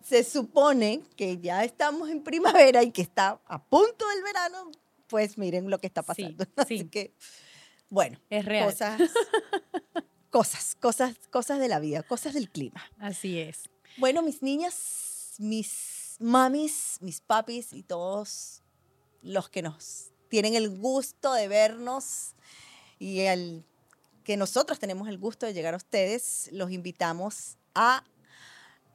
[0.09, 4.71] se supone que ya estamos en primavera y que está a punto del verano,
[5.07, 6.45] pues miren lo que está pasando.
[6.45, 6.51] sí.
[6.57, 7.15] Así que,
[7.91, 8.67] bueno, Es real.
[8.71, 9.01] cosas,
[10.31, 12.83] cosas, cosas, cosas de la vida, cosas del clima.
[12.99, 13.69] Así es.
[13.99, 18.63] Bueno, mis niñas, mis mamis, mis papis y todos
[19.23, 22.35] los que nos tienen el gusto de vernos
[22.99, 23.65] y el
[24.25, 28.05] que nosotros tenemos el gusto de llegar a ustedes, los invitamos a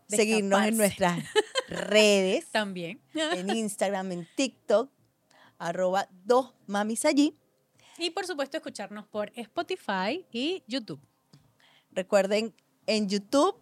[0.07, 1.23] seguirnos en nuestras
[1.67, 3.01] redes, También.
[3.13, 4.89] en Instagram, en TikTok,
[5.57, 7.37] arroba dos mamis allí.
[7.97, 10.99] Y por supuesto escucharnos por Spotify y YouTube.
[11.91, 12.53] Recuerden
[12.87, 13.55] en YouTube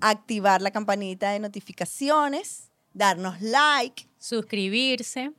[0.00, 5.32] activar la campanita de notificaciones, darnos like, Suscribirse.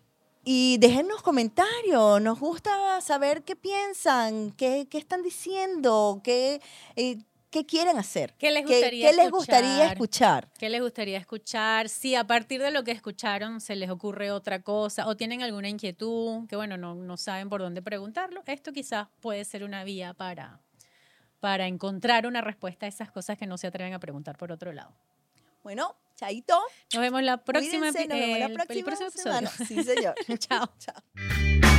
[0.44, 6.62] Y déjennos comentarios, nos gusta saber qué piensan, qué, qué están diciendo, qué,
[6.96, 7.18] eh,
[7.56, 8.34] qué quieren hacer.
[8.38, 10.50] ¿Qué les ¿Qué- gustaría qué les gustaría escuchar?
[10.60, 11.88] ¿Qué les gustaría escuchar?
[11.88, 15.70] Si a partir de lo que escucharon se les ocurre otra cosa o tienen alguna
[15.70, 20.14] inquietud que, bueno, no, no saben por dónde preguntarlo, esto quizás puede ser una vía
[20.14, 20.60] para,
[21.40, 24.74] para encontrar una respuesta a esas cosas que no se atreven a preguntar por otro
[24.74, 24.92] lado.
[25.64, 26.60] Bueno, chaito.
[26.94, 29.48] Nos vemos la próxima, Cuídense, nos vemos la el- el próxima próximo episodio.
[29.48, 29.50] semana.
[29.66, 30.16] Sí, señor.
[30.40, 30.70] Chao.
[30.78, 31.75] Chao.